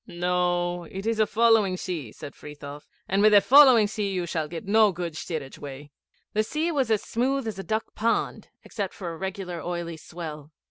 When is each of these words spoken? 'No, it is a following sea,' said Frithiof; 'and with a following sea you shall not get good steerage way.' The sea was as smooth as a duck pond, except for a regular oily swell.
'No, 0.07 0.83
it 0.85 1.05
is 1.05 1.19
a 1.19 1.27
following 1.27 1.77
sea,' 1.77 2.11
said 2.11 2.33
Frithiof; 2.33 2.87
'and 3.07 3.21
with 3.21 3.35
a 3.35 3.39
following 3.39 3.85
sea 3.85 4.11
you 4.11 4.25
shall 4.25 4.49
not 4.49 4.93
get 4.95 4.95
good 4.95 5.15
steerage 5.15 5.59
way.' 5.59 5.91
The 6.33 6.41
sea 6.41 6.71
was 6.71 6.89
as 6.89 7.03
smooth 7.03 7.47
as 7.47 7.59
a 7.59 7.63
duck 7.63 7.93
pond, 7.93 8.47
except 8.63 8.95
for 8.95 9.09
a 9.13 9.17
regular 9.17 9.61
oily 9.61 9.97
swell. 9.97 10.49